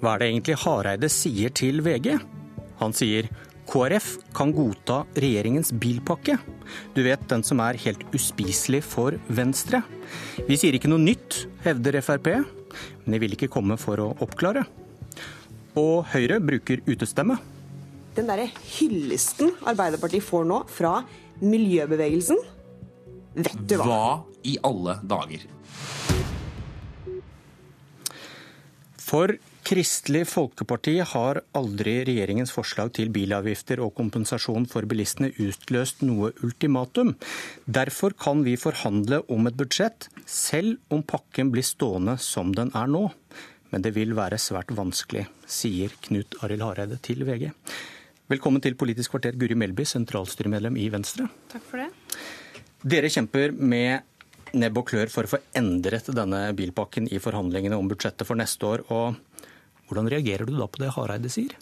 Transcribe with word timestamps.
Hva 0.00 0.14
er 0.14 0.22
det 0.22 0.28
egentlig 0.30 0.56
Hareide 0.62 1.08
sier 1.12 1.52
til 1.52 1.82
VG? 1.84 2.14
Han 2.80 2.94
sier 2.96 3.28
KrF 3.68 4.14
kan 4.34 4.50
godta 4.56 5.02
regjeringens 5.12 5.74
bilpakke. 5.76 6.38
Du 6.96 7.02
vet 7.04 7.22
den 7.28 7.44
som 7.44 7.60
er 7.60 7.78
helt 7.84 8.02
uspiselig 8.16 8.80
for 8.86 9.18
Venstre. 9.28 9.82
Vi 10.48 10.56
sier 10.58 10.74
ikke 10.74 10.88
noe 10.90 11.02
nytt, 11.02 11.42
hevder 11.66 12.00
Frp, 12.02 12.30
men 13.04 13.14
de 13.14 13.20
vil 13.20 13.36
ikke 13.36 13.50
komme 13.52 13.76
for 13.80 14.00
å 14.00 14.08
oppklare. 14.24 14.64
Og 15.78 16.08
Høyre 16.14 16.40
bruker 16.42 16.80
utestemme. 16.88 17.36
Den 18.16 18.26
derre 18.26 18.48
hyllesten 18.72 19.52
Arbeiderpartiet 19.68 20.24
får 20.24 20.48
nå 20.48 20.62
fra 20.72 20.96
miljøbevegelsen, 21.44 22.40
vet 23.36 23.62
du 23.68 23.76
hva? 23.78 23.84
Hva 23.84 24.08
i 24.48 24.56
alle 24.66 24.96
dager? 25.04 25.44
For 28.96 29.36
Kristelig 29.70 30.24
Folkeparti 30.26 30.96
har 31.06 31.38
aldri 31.54 32.00
regjeringens 32.02 32.50
forslag 32.50 32.88
til 32.96 33.12
bilavgifter 33.14 33.78
og 33.84 33.92
kompensasjon 33.94 34.64
for 34.66 34.82
bilistene 34.90 35.28
utløst 35.38 36.02
noe 36.02 36.32
ultimatum. 36.42 37.12
Derfor 37.70 38.16
kan 38.18 38.42
vi 38.42 38.56
forhandle 38.58 39.20
om 39.30 39.46
et 39.46 39.54
budsjett, 39.60 40.08
selv 40.26 40.80
om 40.90 41.04
pakken 41.06 41.52
blir 41.54 41.62
stående 41.62 42.16
som 42.18 42.50
den 42.56 42.74
er 42.74 42.90
nå. 42.90 43.04
Men 43.70 43.86
det 43.86 43.94
vil 43.94 44.16
være 44.18 44.42
svært 44.42 44.74
vanskelig, 44.74 45.28
sier 45.46 45.94
Knut 46.08 46.40
Arild 46.42 46.66
Hareide 46.66 46.98
til 47.06 47.22
VG. 47.30 47.46
Velkommen 48.34 48.66
til 48.66 48.74
Politisk 48.74 49.14
kvarter, 49.14 49.38
Guri 49.38 49.54
Melby, 49.54 49.86
sentralstyremedlem 49.86 50.82
i 50.82 50.90
Venstre. 50.90 51.30
Takk 51.54 51.70
for 51.70 51.84
det. 51.84 51.92
Dere 52.90 53.14
kjemper 53.14 53.54
med 53.54 54.10
nebb 54.50 54.82
og 54.82 54.90
klør 54.90 55.14
for 55.14 55.30
å 55.30 55.36
få 55.36 55.44
endret 55.54 56.10
denne 56.10 56.48
bilpakken 56.58 57.06
i 57.14 57.22
forhandlingene 57.22 57.78
om 57.78 57.86
budsjettet 57.86 58.26
for 58.26 58.34
neste 58.34 58.66
år. 58.66 58.88
og 58.90 59.29
Hvordan 59.90 60.10
reagerer 60.12 60.46
du 60.46 60.54
da 60.54 60.70
på 60.70 60.80
det 60.82 60.94
Hareide 60.94 61.32
sier? 61.32 61.56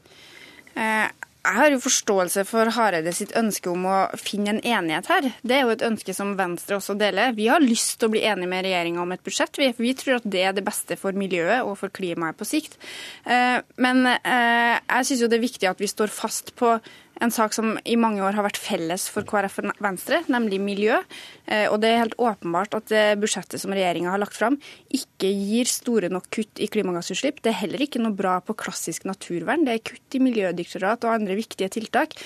Eh, 0.77 1.09
jeg 1.48 1.57
har 1.57 1.71
jo 1.73 1.79
forståelse 1.81 2.43
for 2.45 2.69
Hareide 2.77 3.12
sitt 3.17 3.31
ønske 3.39 3.70
om 3.70 3.87
å 3.89 3.97
finne 4.20 4.53
en 4.53 4.61
enighet 4.61 5.07
her. 5.09 5.29
Det 5.41 5.55
er 5.57 5.62
jo 5.65 5.73
et 5.73 5.85
ønske 5.87 6.12
som 6.12 6.35
Venstre 6.37 6.77
også 6.77 6.97
deler. 6.98 7.33
Vi 7.37 7.47
har 7.48 7.62
lyst 7.65 7.97
til 7.97 8.11
å 8.11 8.12
bli 8.12 8.25
enige 8.27 8.51
med 8.51 8.67
regjeringa 8.67 9.01
om 9.01 9.15
et 9.15 9.23
budsjett. 9.25 9.57
Vi, 9.57 9.70
vi 9.79 9.95
tror 9.97 10.19
at 10.19 10.27
det 10.29 10.43
er 10.45 10.57
det 10.57 10.67
beste 10.67 10.98
for 11.01 11.17
miljøet 11.17 11.62
og 11.65 11.79
for 11.81 11.95
klimaet 11.95 12.37
på 12.37 12.48
sikt. 12.48 12.77
Eh, 13.25 13.62
men 13.81 14.05
eh, 14.11 14.77
jeg 14.77 15.09
syns 15.09 15.25
jo 15.25 15.31
det 15.31 15.39
er 15.39 15.47
viktig 15.47 15.70
at 15.70 15.81
vi 15.81 15.89
står 15.89 16.13
fast 16.13 16.53
på 16.59 16.75
en 17.24 17.33
sak 17.34 17.55
som 17.56 17.77
i 17.84 17.97
mange 18.00 18.22
år 18.24 18.36
har 18.36 18.47
vært 18.47 18.61
felles 18.61 19.08
for 19.12 19.27
KrF 19.28 19.61
og 19.62 19.83
Venstre, 19.84 20.20
nemlig 20.33 20.61
miljø. 20.62 20.98
Eh, 21.47 21.66
og 21.70 21.80
det 21.83 21.92
er 21.92 22.02
helt 22.05 22.19
åpenbart 22.19 22.77
at 22.78 22.94
budsjettet 23.20 23.62
som 23.62 23.74
regjeringa 23.74 24.12
har 24.14 24.22
lagt 24.22 24.36
fram, 24.38 24.58
ikke 24.94 25.30
gir 25.33 25.70
store 25.70 26.11
nok 26.12 26.28
kutt 26.34 26.62
i 26.62 26.70
klimagassutslipp. 26.70 27.42
Det 27.42 27.52
er 27.52 27.61
heller 27.62 27.83
ikke 27.84 28.02
noe 28.02 28.16
bra 28.16 28.39
på 28.44 28.56
klassisk 28.58 29.08
naturvern. 29.08 29.66
Det 29.66 29.74
er 29.74 29.84
kutt 29.92 30.19
i 30.19 30.22
Miljødirektorat 30.22 31.05
og 31.06 31.16
andre 31.16 31.39
viktige 31.39 31.70
tiltak. 31.74 32.16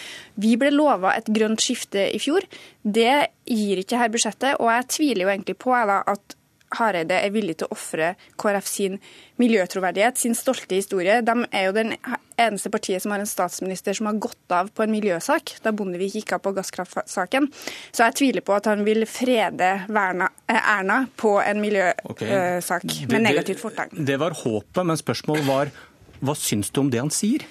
Vi 0.41 0.55
ble 0.61 0.73
lova 0.75 1.17
et 1.17 1.31
grønt 1.33 1.63
skifte 1.63 2.09
i 2.13 2.21
fjor. 2.23 2.47
Det 2.83 3.15
gir 3.49 3.83
ikke 3.83 4.01
her 4.01 4.13
budsjettet, 4.13 4.61
og 4.61 4.71
jeg 4.73 4.89
tviler 4.97 5.27
jo 5.27 5.35
egentlig 5.35 5.59
på 5.63 5.75
da, 5.89 6.03
at 6.07 6.37
Hareide 6.79 7.19
er 7.21 7.33
villig 7.35 7.59
til 7.61 7.69
å 7.69 7.77
ofre 7.77 8.13
KrF 8.41 8.69
sin 8.69 8.99
miljøtroverdighet, 9.43 10.19
sin 10.21 10.37
stolte 10.39 10.77
historie. 10.77 11.21
De 11.25 11.35
er 11.51 11.67
jo 11.69 11.75
den 11.77 11.95
eneste 12.41 12.71
partiet 12.73 13.03
som 13.05 13.15
har 13.15 13.23
en 13.23 13.29
statsminister 13.29 13.97
som 13.97 14.09
har 14.11 14.21
gått 14.23 14.55
av 14.55 14.71
på 14.75 14.85
en 14.85 14.93
miljøsak, 14.95 15.57
da 15.65 15.73
Bondevik 15.77 16.17
gikk 16.19 16.35
av 16.37 16.45
på 16.45 16.55
gasskraftsaken. 16.57 17.49
Så 17.91 18.07
jeg 18.07 18.19
tviler 18.21 18.47
på 18.47 18.57
at 18.57 18.69
han 18.71 18.85
vil 18.87 19.07
frede 19.11 19.73
Verna, 19.93 20.31
eh, 20.47 20.61
Erna 20.77 21.03
på 21.17 21.37
en 21.43 21.63
miljøsak 21.63 22.07
okay. 22.87 23.09
med 23.11 23.27
negativt 23.29 23.63
fortegn. 23.63 23.97
Det, 23.97 24.07
det 24.13 24.21
var 24.23 24.37
håpet, 24.43 24.85
men 24.87 25.01
spørsmålet 25.01 25.49
var 25.49 25.75
hva 26.23 26.39
syns 26.39 26.71
du 26.71 26.85
om 26.85 26.91
det 26.93 27.03
han 27.03 27.11
sier? 27.13 27.45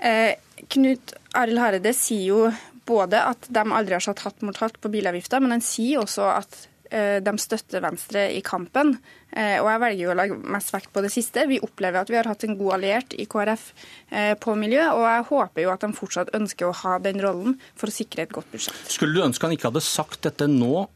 Eh, 0.00 0.32
Knut 0.72 1.14
Arild 1.36 1.60
Hareide 1.60 1.92
sier 1.96 2.26
jo 2.30 2.42
både 2.88 3.20
at 3.22 3.48
de 3.52 3.62
aldri 3.62 3.96
har 3.96 4.04
satt 4.04 4.24
hatt 4.24 4.42
mot 4.44 4.56
hatt 4.60 4.78
på 4.80 4.90
bilavgifter, 4.92 5.42
men 5.42 5.58
han 5.58 5.64
sier 5.64 6.02
også 6.02 6.26
at 6.32 6.64
de 6.90 7.32
støtter 7.38 7.82
Venstre 7.84 8.24
i 8.34 8.40
kampen. 8.42 8.96
Eh, 9.30 9.60
og 9.62 9.68
jeg 9.70 9.80
velger 9.84 10.02
jo 10.02 10.10
å 10.10 10.16
legge 10.18 10.38
mest 10.56 10.72
vekt 10.74 10.90
på 10.94 11.02
det 11.04 11.12
siste. 11.14 11.46
Vi 11.50 11.60
opplever 11.62 12.02
at 12.02 12.10
vi 12.10 12.18
har 12.18 12.26
hatt 12.26 12.44
en 12.46 12.56
god 12.58 12.76
alliert 12.80 13.14
i 13.14 13.28
KrF 13.30 13.66
eh, 14.10 14.32
på 14.40 14.56
miljø, 14.58 14.82
og 14.96 15.04
jeg 15.06 15.26
håper 15.30 15.64
jo 15.64 15.74
at 15.74 15.84
de 15.84 15.92
fortsatt 15.94 16.32
ønsker 16.36 16.66
å 16.66 16.78
ha 16.82 16.96
den 17.02 17.22
rollen 17.22 17.58
for 17.78 17.90
å 17.90 17.94
sikre 17.94 18.26
et 18.26 18.34
godt 18.34 18.50
budsjett. 18.50 18.80
Skulle 18.90 19.14
du 19.14 19.22
ønske 19.22 19.46
han 19.46 19.54
ikke 19.54 19.70
hadde 19.70 19.84
sagt 19.86 20.24
dette 20.26 20.50
nå, 20.50 20.88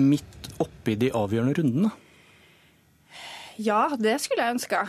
midt 0.00 0.48
oppi 0.64 0.96
de 0.98 1.12
avgjørende 1.14 1.58
rundene? 1.60 1.92
Ja, 3.60 3.86
det 4.00 4.16
skulle 4.24 4.42
jeg 4.42 4.56
ønska. 4.56 4.80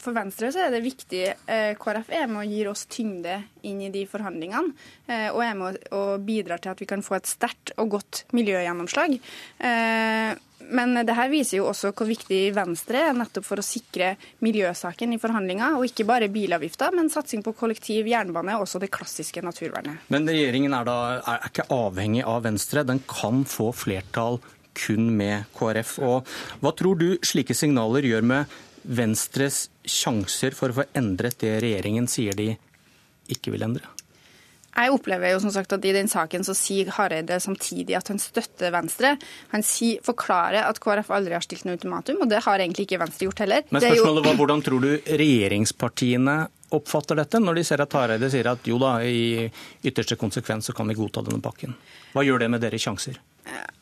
For 0.00 0.16
Venstre 0.16 0.48
så 0.52 0.64
er 0.64 0.74
det 0.74 0.82
viktig 0.84 1.22
eh, 1.28 1.72
KrF 1.78 2.12
er 2.16 2.28
med 2.30 2.42
og 2.42 2.52
gir 2.52 2.70
oss 2.70 2.86
tyngde 2.90 3.36
inn 3.68 3.82
i 3.84 3.90
de 3.92 4.06
forhandlingene. 4.08 4.72
Eh, 5.06 5.28
og 5.28 5.42
er 5.44 5.56
med 5.58 5.80
og 5.96 6.22
bidrar 6.24 6.62
til 6.62 6.72
at 6.72 6.80
vi 6.80 6.88
kan 6.88 7.04
få 7.04 7.18
et 7.18 7.28
sterkt 7.28 7.74
og 7.76 7.96
godt 7.98 8.24
miljøgjennomslag. 8.36 9.18
Eh, 9.60 10.30
men 10.70 10.94
det 11.06 11.16
her 11.16 11.30
viser 11.32 11.58
jo 11.58 11.66
også 11.70 11.90
hvor 11.96 12.08
viktig 12.08 12.38
Venstre 12.54 13.00
er 13.08 13.16
nettopp 13.16 13.46
for 13.46 13.60
å 13.60 13.64
sikre 13.64 14.12
miljøsaken 14.44 15.16
i 15.16 15.18
forhandlinger. 15.20 15.76
Og 15.76 15.88
ikke 15.88 16.06
bare 16.08 16.30
bilavgifter, 16.32 16.94
men 16.96 17.10
satsing 17.12 17.44
på 17.44 17.54
kollektiv, 17.58 18.08
jernbane 18.08 18.56
og 18.56 18.66
også 18.66 18.80
det 18.82 18.92
klassiske 18.94 19.42
naturvernet. 19.44 20.06
Men 20.12 20.28
regjeringen 20.28 20.76
er 20.76 20.88
da 20.88 20.96
er 21.18 21.46
ikke 21.50 21.68
avhengig 21.74 22.24
av 22.28 22.44
Venstre. 22.46 22.86
Den 22.88 23.02
kan 23.08 23.44
få 23.48 23.70
flertall 23.76 24.40
kun 24.80 25.10
med 25.16 25.50
KrF. 25.56 25.96
Og 26.06 26.34
hva 26.62 26.74
tror 26.76 27.00
du 27.00 27.08
slike 27.26 27.56
signaler 27.56 28.06
gjør 28.06 28.26
med 28.32 28.58
Venstres 28.80 29.68
sjanser 29.90 30.56
for 30.56 30.72
å 30.72 30.80
få 30.80 30.88
endret 30.96 31.40
det 31.42 31.58
regjeringen 31.64 32.08
sier 32.10 32.36
de 32.38 32.52
ikke 33.30 33.54
vil 33.54 33.66
endre? 33.66 33.88
Jeg 34.70 34.92
opplever 34.94 35.32
jo 35.32 35.40
som 35.42 35.50
sagt 35.52 35.72
at 35.74 35.84
i 35.84 35.92
den 35.92 36.08
saken 36.08 36.44
så 36.46 36.54
sier 36.54 36.92
Hareide 36.94 37.40
samtidig 37.42 37.96
at 37.98 38.08
han 38.12 38.20
støtter 38.22 38.70
Venstre. 38.72 39.16
Han 39.50 39.64
sier, 39.66 39.98
forklarer 40.06 40.62
at 40.62 40.78
KrF 40.82 41.10
aldri 41.16 41.34
har 41.34 41.44
stilt 41.44 41.66
noe 41.66 41.74
ultimatum, 41.76 42.22
og 42.22 42.30
det 42.30 42.44
har 42.46 42.62
egentlig 42.62 42.86
ikke 42.86 43.00
Venstre 43.02 43.26
gjort 43.26 43.42
heller. 43.44 43.66
Men 43.74 43.82
spørsmålet 43.82 44.28
var 44.28 44.38
hvordan 44.38 44.64
tror 44.64 44.86
du 44.86 44.92
regjeringspartiene 45.20 46.36
oppfatter 46.78 47.18
dette, 47.18 47.40
når 47.42 47.58
de 47.58 47.66
ser 47.66 47.82
at 47.82 47.98
Hareide 47.98 48.30
sier 48.30 48.46
at 48.52 48.70
jo 48.70 48.78
da, 48.80 48.94
i 49.02 49.50
ytterste 49.82 50.16
konsekvens 50.20 50.70
så 50.70 50.76
kan 50.76 50.88
vi 50.88 50.98
godta 50.98 51.26
denne 51.26 51.42
pakken. 51.42 51.74
Hva 52.14 52.24
gjør 52.26 52.44
det 52.44 52.52
med 52.54 52.62
deres 52.62 52.86
sjanser? 52.86 53.18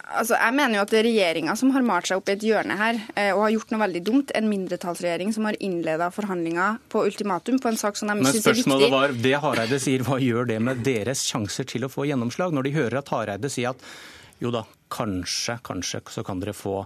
Altså, 0.09 0.39
jeg 0.41 0.55
mener 0.57 0.79
jo 0.79 0.83
at 0.87 0.93
det 0.93 0.99
er 1.03 1.05
regjeringa 1.05 1.55
som 1.61 1.73
har 1.75 1.85
malt 1.85 2.09
seg 2.09 2.21
opp 2.21 2.31
i 2.31 2.33
et 2.33 2.45
hjørne 2.49 2.79
her 2.81 2.97
eh, 3.13 3.29
og 3.35 3.43
har 3.43 3.53
gjort 3.53 3.75
noe 3.75 3.83
veldig 3.83 4.01
dumt. 4.07 4.33
En 4.39 4.49
mindretallsregjering 4.49 5.35
som 5.37 5.45
har 5.45 5.59
innleda 5.61 6.09
forhandlinger 6.15 6.79
på 6.89 7.03
ultimatum 7.11 7.61
på 7.61 7.69
en 7.69 7.81
sak 7.81 8.01
som 8.01 8.09
de 8.09 8.17
syns 8.17 8.31
er 8.31 8.39
viktig. 8.39 8.47
Men 8.47 8.57
spørsmålet 8.57 8.95
var, 8.95 9.17
det 9.29 9.35
Hareide 9.45 9.81
sier, 9.85 10.05
hva 10.07 10.17
gjør 10.23 10.49
det 10.49 10.59
med 10.65 10.81
deres 10.87 11.27
sjanser 11.29 11.69
til 11.69 11.85
å 11.85 11.93
få 11.93 12.09
gjennomslag? 12.09 12.57
Når 12.57 12.69
de 12.69 12.75
hører 12.79 13.01
at 13.03 13.13
Hareide 13.13 13.53
sier 13.53 13.77
at 13.77 13.85
jo 14.41 14.55
da, 14.55 14.65
kanskje, 14.95 15.59
kanskje 15.67 16.01
så 16.15 16.25
kan 16.25 16.41
dere 16.41 16.57
få 16.57 16.81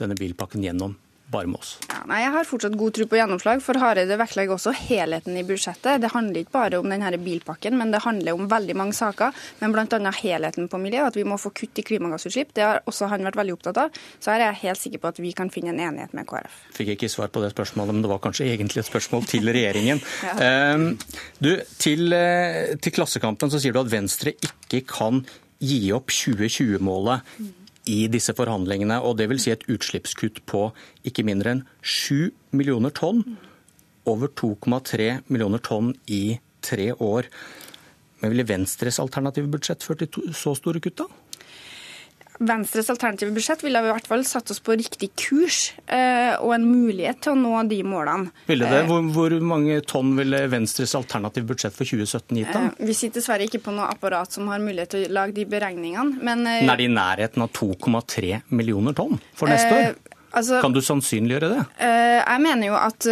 denne 0.00 0.18
bilpakken 0.18 0.66
gjennom 0.66 0.98
bare 1.30 1.48
med 1.50 1.60
oss. 1.60 1.76
Ja, 1.88 2.02
nei, 2.06 2.20
Jeg 2.22 2.32
har 2.34 2.46
fortsatt 2.46 2.76
god 2.78 2.94
tro 2.94 3.06
på 3.10 3.18
gjennomslag, 3.18 3.62
for 3.64 3.78
Hareide 3.82 4.18
vektlegger 4.18 4.56
også 4.56 4.72
helheten 4.76 5.36
i 5.38 5.44
budsjettet. 5.46 6.00
Det 6.02 6.12
handler 6.12 6.42
ikke 6.42 6.54
bare 6.54 6.80
om 6.80 6.88
denne 6.90 7.10
bilpakken, 7.22 7.76
men 7.78 7.90
det 7.94 8.02
handler 8.04 8.38
om 8.38 8.46
veldig 8.50 8.76
mange 8.78 8.96
saker. 8.96 9.34
Men 9.60 9.74
bl.a. 9.74 10.12
helheten 10.20 10.70
på 10.70 10.80
miljø, 10.82 11.02
at 11.06 11.18
vi 11.18 11.26
må 11.26 11.38
få 11.40 11.50
kutt 11.56 11.82
i 11.82 11.86
klimagassutslipp. 11.86 12.54
Det 12.54 12.64
har 12.64 12.82
også 12.86 13.10
han 13.10 13.26
vært 13.26 13.40
veldig 13.40 13.56
opptatt 13.56 13.82
av. 13.86 14.00
Så 14.20 14.32
her 14.32 14.44
er 14.44 14.52
jeg 14.52 14.62
helt 14.66 14.82
sikker 14.82 15.02
på 15.02 15.12
at 15.14 15.20
vi 15.22 15.32
kan 15.36 15.50
finne 15.54 15.74
en 15.74 15.82
enighet 15.88 16.14
med 16.16 16.28
KrF. 16.30 16.60
Fikk 16.76 16.94
ikke 16.94 17.10
svar 17.10 17.32
på 17.34 17.42
det 17.42 17.52
spørsmålet, 17.54 17.96
men 17.96 18.06
det 18.06 18.12
var 18.12 18.22
kanskje 18.22 18.48
egentlig 18.52 18.84
et 18.84 18.90
spørsmål 18.90 19.26
til 19.30 19.50
regjeringen. 19.50 20.02
ja. 20.28 20.38
Ehm, 20.46 20.88
du, 21.42 21.52
til, 21.82 22.06
eh, 22.14 22.76
til 22.78 22.94
Klassekampen 22.94 23.52
så 23.52 23.62
sier 23.62 23.74
du 23.74 23.82
at 23.82 23.92
Venstre 23.92 24.36
ikke 24.36 24.84
kan 24.96 25.24
gi 25.62 25.86
opp 25.96 26.12
2020-målet. 26.12 27.64
I 27.86 28.06
disse 28.10 28.34
forhandlingene. 28.34 29.00
og 29.00 29.18
vil 29.18 29.38
Si 29.40 29.50
et 29.50 29.66
utslippskutt 29.68 30.44
på 30.46 30.72
ikke 31.04 31.24
mindre 31.24 31.50
enn 31.50 31.62
7 31.82 32.32
millioner 32.52 32.90
tonn. 32.90 33.22
Over 34.06 34.28
2,3 34.28 35.22
millioner 35.28 35.58
tonn 35.58 35.94
i 36.06 36.38
tre 36.62 36.92
år. 36.92 37.26
Men 38.20 38.32
ville 38.32 38.48
Venstres 38.48 38.98
alternative 38.98 39.50
budsjett 39.50 39.82
ført 39.82 39.98
til 39.98 40.32
så 40.32 40.54
store 40.56 40.80
kutt, 40.80 40.96
da? 40.96 41.06
Venstres 42.38 42.90
alternative 42.92 43.32
budsjett 43.36 43.62
ville 43.64 43.80
i 43.80 43.90
hvert 43.90 44.08
fall 44.08 44.24
satt 44.28 44.50
oss 44.52 44.60
på 44.64 44.76
riktig 44.76 45.08
kurs 45.18 45.70
eh, 45.86 46.34
og 46.36 46.52
en 46.56 46.66
mulighet 46.68 47.22
til 47.24 47.34
å 47.34 47.38
nå 47.40 47.62
de 47.70 47.80
målene. 47.86 48.32
Ville 48.50 48.68
det? 48.68 48.82
Eh, 48.82 48.90
hvor, 48.90 49.04
hvor 49.14 49.36
mange 49.40 49.78
tonn 49.88 50.12
ville 50.18 50.42
Venstres 50.52 50.94
alternative 50.98 51.48
budsjett 51.48 51.76
for 51.76 51.88
2017 51.88 52.40
gitt? 52.42 52.52
da? 52.52 52.64
Eh, 52.68 52.86
vi 52.90 52.96
sitter 52.96 53.22
dessverre 53.22 53.48
ikke 53.48 53.62
på 53.64 53.74
noe 53.76 53.88
apparat 53.92 54.36
som 54.36 54.50
har 54.52 54.62
mulighet 54.62 54.94
til 54.94 55.06
å 55.08 55.14
lage 55.20 55.36
de 55.38 55.46
beregningene. 55.48 56.20
Men, 56.20 56.44
men 56.46 56.72
er 56.72 56.82
det 56.82 56.88
i 56.88 56.92
nærheten 56.92 57.46
av 57.46 57.52
2,3 57.56 58.42
millioner 58.52 58.96
tonn 58.96 59.20
for 59.36 59.50
neste 59.52 59.80
år? 59.80 59.96
Altså, 60.36 60.58
kan 60.60 60.74
du 60.74 60.82
sannsynliggjøre 60.84 61.48
det? 61.54 61.62
Jeg 61.80 62.40
mener 62.44 62.68
jo 62.68 62.76
at 62.76 63.06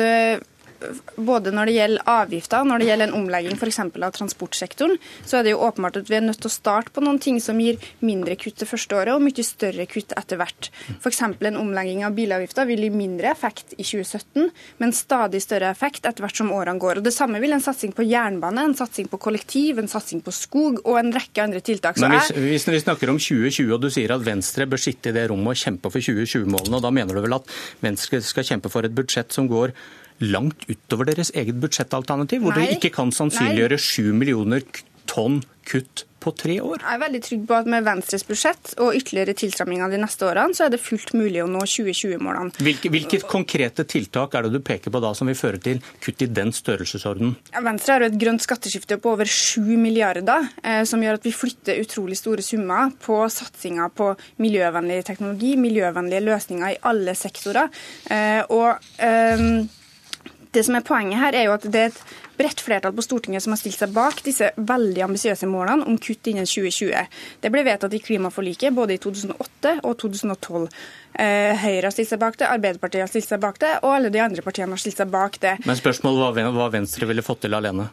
både 1.17 1.53
når 1.55 1.71
det 1.71 1.77
gjelder 1.77 2.11
avgifter, 2.15 2.67
når 2.69 2.83
det 2.83 2.89
gjelder 2.89 3.11
en 3.11 3.19
omlegging 3.19 3.59
f.eks. 3.59 3.81
av 3.85 4.15
transportsektoren, 4.17 4.99
så 5.25 5.39
er 5.39 5.47
det 5.47 5.55
jo 5.55 5.63
åpenbart 5.67 5.99
at 6.01 6.11
vi 6.11 6.19
er 6.19 6.25
nødt 6.25 6.41
til 6.43 6.51
å 6.51 6.55
starte 6.55 6.95
på 6.95 7.05
noen 7.05 7.21
ting 7.23 7.41
som 7.43 7.61
gir 7.61 7.81
mindre 8.05 8.37
kutt 8.41 8.61
det 8.61 8.69
første 8.69 8.97
året, 8.99 9.15
og 9.15 9.25
mye 9.25 9.47
større 9.47 9.87
kutt 9.91 10.15
etter 10.17 10.41
hvert. 10.41 10.71
F.eks. 11.01 11.23
en 11.25 11.61
omlegging 11.61 12.05
av 12.07 12.17
bilavgifter 12.17 12.69
vil 12.69 12.87
gi 12.87 12.93
mindre 12.95 13.31
effekt 13.33 13.75
i 13.77 13.83
2017, 13.83 14.51
men 14.83 14.95
stadig 14.97 15.43
større 15.45 15.71
effekt 15.75 16.07
etter 16.09 16.25
hvert 16.25 16.43
som 16.43 16.53
årene 16.55 16.83
går. 16.83 17.01
Og 17.01 17.09
Det 17.09 17.15
samme 17.15 17.41
vil 17.43 17.57
en 17.57 17.65
satsing 17.65 17.95
på 17.97 18.07
jernbane, 18.09 18.69
en 18.69 18.79
satsing 18.79 19.11
på 19.13 19.21
kollektiv, 19.23 19.81
en 19.81 19.91
satsing 19.91 20.23
på 20.25 20.35
skog 20.35 20.81
og 20.85 20.99
en 21.01 21.13
rekke 21.15 21.45
andre 21.45 21.63
tiltak. 21.65 22.01
Men 22.03 22.17
hvis, 22.19 22.33
hvis 22.35 22.69
vi 22.71 22.83
snakker 22.85 23.13
om 23.13 23.21
2020, 23.21 23.75
og 23.75 23.83
du 23.83 23.91
sier 23.93 24.15
at 24.15 24.25
Venstre 24.27 24.69
bør 24.71 24.81
sitte 24.81 25.13
i 25.13 25.17
det 25.17 25.29
rommet 25.31 25.55
og 25.55 25.61
kjempe 25.61 25.93
for 25.93 26.05
2020-målene, 26.05 26.79
og 26.79 26.85
da 26.85 26.93
mener 26.95 27.17
du 27.17 27.25
vel 27.25 27.39
at 27.39 27.53
Venstre 27.85 28.23
skal 28.25 28.47
kjempe 28.47 28.73
for 28.73 28.87
et 28.87 28.95
budsjett 28.95 29.35
som 29.35 29.49
går 29.51 29.75
langt 30.23 30.67
utover 30.71 31.11
deres 31.11 31.33
eget 31.35 31.59
budsjettalternativ, 31.63 32.45
hvor 32.45 32.55
Nei. 32.55 32.67
du 32.67 32.77
ikke 32.79 32.93
kan 32.95 33.13
sannsynliggjøre 33.15 33.79
7 33.81 34.13
millioner 34.15 34.63
tonn 35.11 35.43
kutt 35.69 36.05
på 36.25 36.33
tre 36.37 36.57
år? 36.65 36.81
Jeg 36.81 36.97
er 36.97 37.01
veldig 37.03 37.21
trygg 37.25 37.43
på 37.49 37.57
at 37.59 37.69
med 37.71 37.85
Venstres 37.85 38.25
budsjett 38.27 38.73
og 38.83 38.97
ytterligere 38.97 39.35
tilstramminger 39.37 39.93
de 39.93 40.01
neste 40.01 40.25
årene, 40.27 40.57
så 40.57 40.67
er 40.67 40.73
det 40.75 40.81
fullt 40.83 41.13
mulig 41.17 41.43
å 41.45 41.49
nå 41.51 41.61
2020-målene. 41.69 42.55
Hvilke, 42.65 42.93
hvilke 42.93 43.21
konkrete 43.29 43.85
tiltak 43.89 44.37
er 44.37 44.47
det 44.47 44.55
du 44.57 44.65
peker 44.65 44.95
på 44.95 45.03
da 45.05 45.13
som 45.17 45.29
vil 45.29 45.39
føre 45.39 45.61
til 45.65 45.83
kutt 46.05 46.25
i 46.25 46.31
den 46.41 46.55
størrelsesordenen? 46.57 47.37
Ja, 47.53 47.65
Venstre 47.67 47.97
har 47.97 48.07
jo 48.07 48.11
et 48.13 48.19
grønt 48.21 48.45
skatteskifte 48.45 48.99
på 49.03 49.15
over 49.15 49.29
7 49.29 49.61
milliarder, 49.81 50.49
eh, 50.65 50.83
som 50.89 51.05
gjør 51.05 51.21
at 51.21 51.29
vi 51.29 51.37
flytter 51.37 51.81
utrolig 51.85 52.19
store 52.21 52.45
summer 52.47 52.93
på 53.05 53.21
satsinger 53.33 53.93
på 53.95 54.11
miljøvennlig 54.45 55.03
teknologi, 55.07 55.55
miljøvennlige 55.61 56.25
løsninger 56.25 56.75
i 56.75 56.83
alle 56.89 57.17
sektorer. 57.19 57.73
Eh, 58.09 58.43
og 58.55 58.81
eh, 59.05 59.49
det 60.55 60.65
som 60.67 60.77
er 60.79 60.85
Poenget 60.87 61.21
her 61.21 61.37
er 61.37 61.49
jo 61.49 61.55
at 61.57 61.67
det 61.71 61.81
er 61.81 61.91
et 61.91 62.01
bredt 62.39 62.63
flertall 62.65 62.95
på 62.97 63.05
Stortinget 63.05 63.45
som 63.45 63.55
har 63.55 63.61
stilt 63.61 63.79
seg 63.79 63.95
bak 63.95 64.23
disse 64.27 64.51
veldig 64.57 65.05
ambisiøse 65.07 65.49
målene 65.51 65.87
om 65.89 65.99
kutt 66.03 66.31
innen 66.31 66.49
2020. 66.49 67.19
Det 67.43 67.53
ble 67.55 67.65
vedtatt 67.67 67.95
i 67.95 68.03
klimaforliket 68.03 68.75
både 68.75 68.97
i 68.97 69.03
2008 69.03 69.77
og 69.83 69.99
2012. 70.03 70.69
Eh, 71.15 71.65
Høyre 71.65 71.89
har 71.89 71.95
stilt 71.95 72.11
seg 72.11 72.23
bak 72.23 72.39
det, 72.41 72.51
Arbeiderpartiet 72.51 73.07
har 73.07 73.13
stilt 73.13 73.29
seg 73.31 73.43
bak 73.43 73.61
det, 73.63 73.77
og 73.83 73.97
alle 73.97 74.11
de 74.15 74.23
andre 74.23 74.43
partiene 74.47 74.75
har 74.75 74.83
stilt 74.83 74.99
seg 74.99 75.13
bak 75.13 75.39
det. 75.43 75.59
Men 75.67 75.79
spørsmålet 75.79 76.41
var 76.41 76.57
hva 76.59 76.73
Venstre 76.75 77.11
ville 77.11 77.27
fått 77.27 77.45
til 77.47 77.55
alene. 77.55 77.91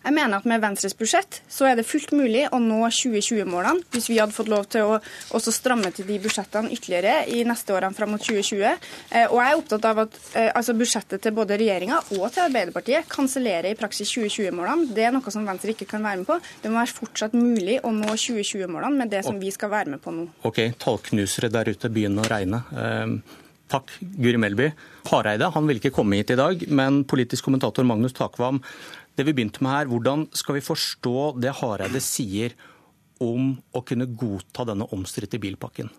Jeg 0.00 0.14
mener 0.16 0.38
at 0.40 0.46
med 0.48 0.62
Venstres 0.62 0.94
budsjett 0.96 1.42
så 1.52 1.66
er 1.68 1.74
det 1.76 1.84
fullt 1.84 2.14
mulig 2.16 2.46
å 2.48 2.58
nå 2.62 2.78
2020-målene 2.88 3.84
hvis 3.92 4.06
vi 4.08 4.16
hadde 4.16 4.32
fått 4.32 4.48
lov 4.48 4.64
til 4.72 4.88
å 4.88 4.94
også 5.36 5.52
stramme 5.52 5.90
til 5.92 6.06
de 6.08 6.16
budsjettene 6.24 6.72
ytterligere 6.72 7.26
i 7.28 7.42
neste 7.44 7.74
årene 7.76 7.92
fram 7.96 8.14
mot 8.14 8.24
2020. 8.24 8.64
Eh, 9.10 9.26
Og 9.28 9.36
jeg 9.42 9.50
er 9.52 9.58
opptatt 9.60 9.88
av 9.90 10.00
at 10.06 10.16
eh, 10.32 10.48
altså 10.56 10.72
budsjettet 10.78 11.20
til 11.26 11.36
både 11.36 11.58
regjeringa 11.60 11.98
og 12.16 12.24
til 12.32 12.46
Arbeiderpartiet 12.46 13.10
kansellerer 13.12 13.74
i 13.74 13.76
praksis 13.78 14.08
2020-målene. 14.16 14.88
Det 14.96 15.04
er 15.04 15.12
noe 15.14 15.34
som 15.34 15.44
Venstre 15.46 15.74
ikke 15.76 15.90
kan 15.92 16.06
være 16.08 16.22
med 16.22 16.30
på. 16.30 16.38
Det 16.62 16.72
må 16.72 16.80
være 16.80 16.96
fortsatt 16.96 17.36
mulig 17.36 17.76
å 17.84 17.92
nå 17.92 18.16
2020-målene 18.16 19.02
med 19.04 19.12
det 19.12 19.24
som 19.28 19.36
vi 19.40 19.52
skal 19.52 19.72
være 19.76 19.96
med 19.96 20.02
på 20.04 20.16
nå. 20.16 20.26
Ok, 20.48 20.62
tallknusere 20.80 21.52
der 21.52 21.74
ute 21.74 21.92
begynner 21.92 22.24
å 22.24 22.32
regne. 22.32 22.62
Ehm, 22.72 23.18
takk, 23.70 23.92
Guri 24.00 24.40
Melby. 24.40 24.70
Hareide 25.10 25.50
han 25.54 25.68
vil 25.68 25.78
ikke 25.80 25.92
komme 25.94 26.18
hit 26.18 26.32
i 26.34 26.38
dag, 26.40 26.64
men 26.68 27.02
politisk 27.08 27.46
kommentator 27.46 27.86
Magnus 27.86 28.16
Takvam, 28.16 28.58
det 29.20 29.28
vi 29.28 29.36
begynte 29.36 29.60
med 29.64 29.74
her, 29.74 29.90
hvordan 29.90 30.26
skal 30.36 30.56
vi 30.56 30.64
forstå 30.64 31.16
det 31.44 31.52
Hareide 31.60 32.00
sier 32.00 32.56
om 33.20 33.52
å 33.76 33.82
kunne 33.84 34.08
godta 34.08 34.64
denne 34.68 34.88
omstridte 34.96 35.40
bilpakken? 35.42 35.90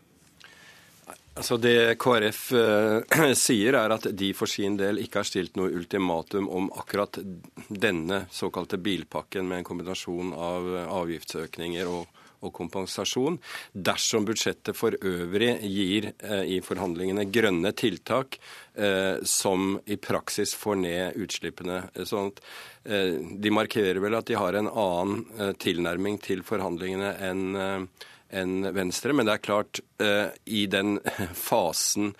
Altså 1.32 1.56
Det 1.58 1.96
KrF 1.96 2.40
eh, 2.60 3.34
sier, 3.40 3.78
er 3.80 3.94
at 3.96 4.10
de 4.20 4.34
for 4.36 4.52
sin 4.52 4.76
del 4.80 5.00
ikke 5.00 5.22
har 5.22 5.30
stilt 5.30 5.56
noe 5.56 5.72
ultimatum 5.72 6.50
om 6.52 6.68
akkurat 6.76 7.22
denne 7.70 8.26
såkalte 8.36 8.80
bilpakken 8.84 9.48
med 9.48 9.62
en 9.62 9.70
kombinasjon 9.70 10.34
av 10.36 10.68
avgiftsøkninger 11.00 11.88
og, 11.88 12.10
og 12.44 12.52
kompensasjon. 12.58 13.40
Dersom 13.72 14.28
budsjettet 14.28 14.76
for 14.76 15.00
øvrig 15.00 15.54
gir 15.72 16.12
eh, 16.12 16.44
i 16.58 16.60
forhandlingene 16.66 17.30
grønne 17.32 17.72
tiltak 17.80 18.36
eh, 18.76 19.24
som 19.24 19.78
i 19.88 19.96
praksis 19.96 20.52
får 20.60 20.82
ned 20.84 21.20
utslippene. 21.24 21.86
Sånn 22.04 22.34
at 22.34 22.44
eh, 22.84 23.16
De 23.40 23.56
markerer 23.56 24.04
vel 24.04 24.20
at 24.20 24.28
de 24.28 24.36
har 24.36 24.60
en 24.60 24.68
annen 24.68 25.24
eh, 25.40 25.56
tilnærming 25.64 26.20
til 26.28 26.44
forhandlingene 26.44 27.16
enn 27.32 27.46
eh, 27.56 28.08
enn 28.32 28.70
Venstre. 28.76 29.16
Men 29.16 29.28
det 29.28 29.38
er 29.38 29.44
klart, 29.44 29.82
eh, 30.02 30.30
i 30.46 30.66
den 30.72 31.00
fasen 31.50 32.12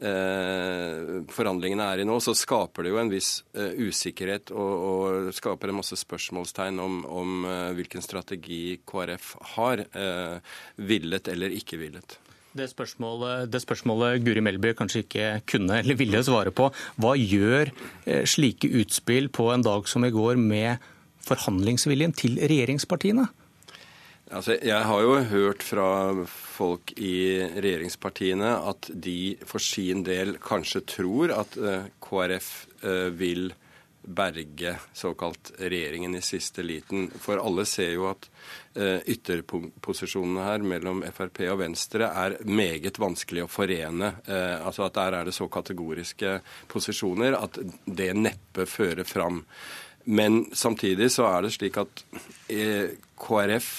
eh, 0.00 1.24
forhandlingene 1.34 1.88
er 1.92 2.02
i 2.02 2.06
nå, 2.08 2.18
så 2.24 2.34
skaper 2.36 2.86
det 2.86 2.94
jo 2.94 3.00
en 3.02 3.12
viss 3.12 3.32
eh, 3.54 3.74
usikkerhet 3.88 4.52
og, 4.54 4.86
og 4.90 5.34
skaper 5.36 5.72
en 5.72 5.80
masse 5.80 5.98
spørsmålstegn 6.00 6.80
om, 6.82 7.02
om 7.08 7.50
hvilken 7.76 8.04
strategi 8.04 8.78
KrF 8.88 9.34
har, 9.56 9.84
villet 10.76 11.30
eller 11.32 11.54
ikke 11.56 11.80
villet. 11.80 12.18
Det 12.58 12.64
spørsmålet, 12.70 13.50
det 13.52 13.60
spørsmålet 13.62 14.22
Guri 14.24 14.40
Melby 14.42 14.72
kanskje 14.74 15.02
ikke 15.04 15.26
kunne 15.52 15.82
eller 15.82 15.98
ville 15.98 16.22
svare 16.26 16.50
på, 16.50 16.70
hva 16.98 17.12
gjør 17.14 17.70
slike 18.26 18.70
utspill 18.80 19.28
på 19.30 19.50
en 19.52 19.62
dag 19.62 19.86
som 19.86 20.06
i 20.08 20.10
går 20.14 20.40
med 20.40 20.88
forhandlingsviljen 21.28 22.16
til 22.16 22.40
regjeringspartiene? 22.40 23.28
Altså, 24.28 24.58
jeg 24.60 24.84
har 24.84 25.00
jo 25.00 25.14
hørt 25.30 25.62
fra 25.64 25.88
folk 26.28 26.92
i 27.00 27.40
regjeringspartiene 27.40 28.50
at 28.68 28.90
de 28.92 29.38
for 29.48 29.62
sin 29.62 30.02
del 30.04 30.34
kanskje 30.42 30.82
tror 30.84 31.32
at 31.32 31.56
uh, 31.56 31.86
KrF 32.04 32.50
uh, 32.84 33.08
vil 33.16 33.48
berge 34.08 34.74
såkalt 34.96 35.54
regjeringen 35.58 36.16
i 36.16 36.22
siste 36.24 36.64
liten. 36.64 37.08
For 37.08 37.40
alle 37.40 37.64
ser 37.68 37.94
jo 37.94 38.10
at 38.10 38.28
uh, 38.76 39.00
ytterposisjonene 39.08 40.44
her 40.44 40.68
mellom 40.76 41.02
Frp 41.08 41.46
og 41.48 41.62
Venstre 41.64 42.12
er 42.12 42.36
meget 42.44 43.00
vanskelig 43.00 43.46
å 43.46 43.50
forene. 43.52 44.12
Altså 44.28 44.90
at 44.90 44.96
der 45.00 45.20
er 45.22 45.28
det 45.28 45.36
så 45.36 45.48
kategoriske 45.48 46.38
posisjoner 46.68 47.40
at 47.40 47.60
det 47.86 48.12
neppe 48.16 48.68
fører 48.68 49.08
fram. 49.08 49.46
Men 50.04 50.42
samtidig 50.56 51.14
så 51.16 51.30
er 51.32 51.44
det 51.44 51.56
slik 51.56 51.80
at 51.80 52.04
KrF 52.48 53.72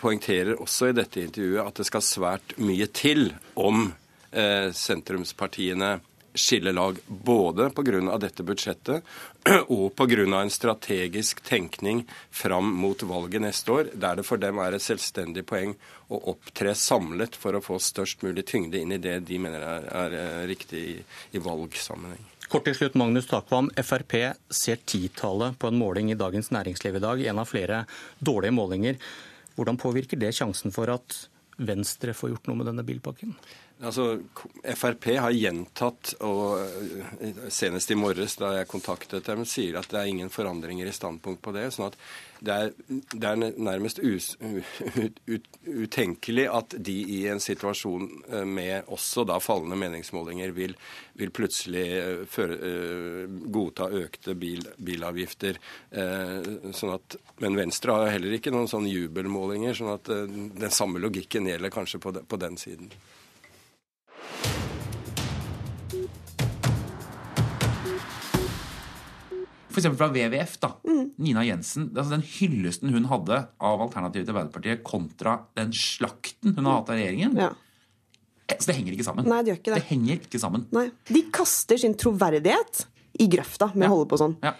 poengterer 0.00 0.60
også 0.60 0.90
i 0.90 0.96
dette 0.96 1.22
intervjuet 1.22 1.66
at 1.66 1.80
det 1.80 1.88
skal 1.88 2.04
svært 2.04 2.54
mye 2.58 2.88
til 2.96 3.30
om 3.60 3.90
eh, 4.32 4.70
sentrumspartiene 4.74 5.98
skiller 6.34 6.72
lag, 6.72 6.98
både 7.06 7.70
pga. 7.70 8.16
dette 8.18 8.44
budsjettet 8.46 9.02
og 9.68 9.94
pga. 9.96 10.40
en 10.40 10.50
strategisk 10.50 11.42
tenkning 11.42 12.04
fram 12.30 12.74
mot 12.74 13.02
valget 13.02 13.42
neste 13.42 13.72
år, 13.72 13.90
der 13.94 14.16
det 14.16 14.26
for 14.26 14.38
dem 14.38 14.58
er 14.58 14.76
et 14.76 14.84
selvstendig 14.84 15.44
poeng 15.46 15.74
å 16.08 16.20
opptre 16.34 16.74
samlet 16.74 17.36
for 17.36 17.54
å 17.54 17.62
få 17.64 17.78
størst 17.78 18.22
mulig 18.22 18.46
tyngde 18.46 18.78
inn 18.78 18.92
i 18.92 18.98
det 19.02 19.20
de 19.26 19.38
mener 19.38 19.62
er, 19.62 19.88
er 20.04 20.18
eh, 20.20 20.44
riktig 20.50 20.84
i, 20.94 20.98
i 21.34 21.42
valgsammenheng. 21.42 22.26
Kort 22.50 22.64
til 22.66 22.74
slutt, 22.74 22.96
Magnus 22.98 23.28
Takvam. 23.30 23.68
Frp 23.78 24.14
ser 24.50 24.80
titallet 24.82 25.54
på 25.58 25.68
en 25.70 25.78
måling 25.78 26.10
i 26.10 26.18
Dagens 26.18 26.50
Næringsliv 26.50 26.98
i 26.98 27.02
dag, 27.02 27.20
en 27.30 27.38
av 27.38 27.46
flere 27.46 27.84
dårlige 28.18 28.56
målinger. 28.56 28.96
Hvordan 29.60 29.76
påvirker 29.76 30.16
det 30.16 30.32
sjansen 30.32 30.72
for 30.72 30.88
at 30.88 31.26
Venstre 31.60 32.14
får 32.16 32.32
gjort 32.32 32.46
noe 32.48 32.56
med 32.56 32.70
denne 32.70 32.84
bilpakken? 32.88 33.34
Altså, 33.80 34.20
Frp 34.76 35.06
har 35.16 35.32
gjentatt, 35.32 36.14
og 36.26 37.48
senest 37.48 37.90
i 37.90 37.96
morges 37.96 38.36
da 38.36 38.52
jeg 38.58 38.68
kontaktet 38.68 39.28
dem, 39.30 39.46
sier 39.48 39.78
at 39.80 39.88
det 39.88 40.02
er 40.02 40.10
ingen 40.10 40.32
forandringer 40.32 40.88
i 40.88 40.92
standpunkt 40.92 41.40
på 41.40 41.54
det. 41.56 41.70
sånn 41.72 41.88
at 41.88 41.96
det 42.40 42.56
er, 42.56 42.70
det 43.12 43.28
er 43.28 43.40
nærmest 43.60 44.00
us, 44.04 44.34
ut, 44.40 45.20
ut, 45.26 45.48
utenkelig 45.64 46.46
at 46.48 46.76
de 46.76 46.96
i 47.16 47.20
en 47.28 47.40
situasjon 47.40 48.06
med 48.48 48.88
også 48.92 49.24
da 49.28 49.38
fallende 49.44 49.76
meningsmålinger 49.80 50.52
vil, 50.56 50.76
vil 51.20 51.32
plutselig 51.36 51.86
føre, 52.32 52.58
godta 53.52 53.88
økte 53.92 54.34
bil, 54.40 54.64
bilavgifter. 54.76 55.60
Sånn 55.92 56.94
at, 56.96 57.16
men 57.44 57.56
Venstre 57.60 57.96
har 57.96 58.12
heller 58.16 58.36
ikke 58.36 58.52
noen 58.52 58.68
sånne 58.72 58.92
jubelmålinger, 58.92 59.76
sånn 59.76 59.94
at 59.94 60.12
den 60.12 60.72
samme 60.74 61.00
logikken 61.00 61.48
gjelder 61.48 61.72
kanskje 61.72 62.00
på, 62.04 62.14
på 62.24 62.40
den 62.40 62.60
siden. 62.60 62.92
F.eks. 69.80 69.96
fra 69.98 70.08
WWF, 70.12 70.54
da. 70.62 70.70
Mm. 70.86 71.02
Nina 71.24 71.44
Jensen. 71.46 71.88
altså 71.94 72.10
Den 72.14 72.22
hyllesten 72.26 72.92
hun 72.94 73.08
hadde 73.10 73.40
av 73.58 73.82
alternativet 73.86 74.28
til 74.28 74.34
Arbeiderpartiet 74.36 74.84
kontra 74.86 75.38
den 75.58 75.72
slakten 75.76 76.54
hun 76.56 76.64
har 76.68 76.80
hatt 76.80 76.92
av 76.92 77.00
regjeringen. 77.00 77.36
Ja. 77.40 77.50
Så 78.50 78.66
det 78.72 78.76
henger 78.80 78.96
ikke 78.96 79.06
sammen. 79.06 79.28
Nei, 79.30 79.42
det 79.46 79.52
gjør 79.52 79.60
ikke 79.60 79.74
det. 79.74 79.82
Det 79.82 79.88
henger 79.92 80.24
ikke 80.26 80.40
sammen. 80.42 80.64
Nei. 80.74 80.88
De 81.06 81.22
kaster 81.34 81.78
sin 81.78 81.94
troverdighet 81.94 82.84
i 83.22 83.28
grøfta 83.30 83.70
med 83.74 83.86
Ja. 83.86 83.90
å 83.92 83.96
holde 83.96 84.10
på 84.10 84.18
sånn. 84.18 84.36
Ja. 84.42 84.54